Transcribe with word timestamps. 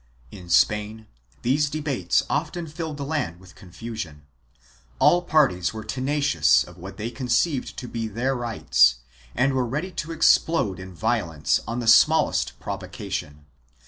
In 0.31 0.49
Spain 0.49 1.05
these 1.43 1.69
debates 1.69 2.23
often 2.27 2.65
filled 2.65 2.97
the 2.97 3.05
land 3.05 3.39
with 3.39 3.53
confusion. 3.53 4.25
All 4.97 5.21
parties 5.21 5.75
were 5.75 5.83
tenacious 5.83 6.63
of 6.63 6.79
what 6.79 6.97
they 6.97 7.11
conceived 7.11 7.77
to 7.77 7.87
be 7.87 8.07
their 8.07 8.33
rights 8.35 8.95
and 9.35 9.53
were 9.53 9.63
ready 9.63 9.91
to 9.91 10.11
explode 10.11 10.79
in 10.79 10.95
violence 10.95 11.59
on 11.67 11.81
the 11.81 11.87
smallest 11.87 12.59
provocation. 12.59 13.45